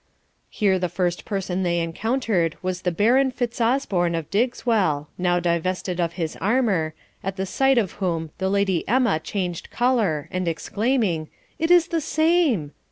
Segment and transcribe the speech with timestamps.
[0.49, 6.13] Here the first person they encountered was the Baron Fitzosborne of Diggswell, now divested of
[6.13, 11.29] his armour, at the sight of whom the Lady Emma changed colour, and exclaiming,
[11.59, 12.71] 'It is the same!'